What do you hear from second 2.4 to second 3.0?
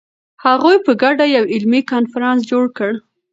جوړ کړ.